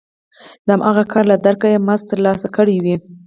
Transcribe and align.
د 0.65 0.67
هماغه 0.75 1.03
کار 1.11 1.23
له 1.31 1.37
درکه 1.45 1.67
یې 1.73 1.83
مزد 1.87 2.05
ترلاسه 2.11 2.47
کړی 2.55 2.75
وي 2.83 2.95